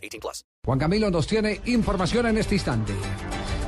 [0.00, 0.44] 18 plus.
[0.64, 2.92] Juan Camilo nos tiene información en este instante.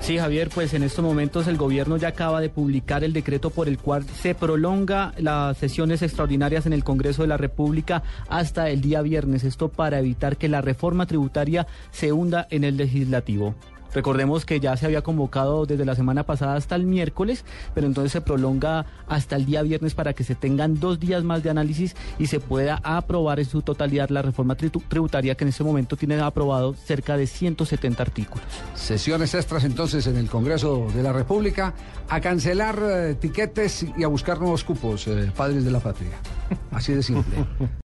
[0.00, 3.68] Sí, Javier, pues en estos momentos el gobierno ya acaba de publicar el decreto por
[3.68, 8.80] el cual se prolonga las sesiones extraordinarias en el Congreso de la República hasta el
[8.80, 9.44] día viernes.
[9.44, 13.54] Esto para evitar que la reforma tributaria se hunda en el legislativo.
[13.94, 17.44] Recordemos que ya se había convocado desde la semana pasada hasta el miércoles,
[17.74, 21.42] pero entonces se prolonga hasta el día viernes para que se tengan dos días más
[21.42, 25.48] de análisis y se pueda aprobar en su totalidad la reforma tribu- tributaria que en
[25.48, 28.46] este momento tiene aprobado cerca de 170 artículos.
[28.74, 31.74] Sesiones extras entonces en el Congreso de la República
[32.08, 36.10] a cancelar eh, tiquetes y a buscar nuevos cupos, eh, padres de la patria.
[36.70, 37.34] Así de simple.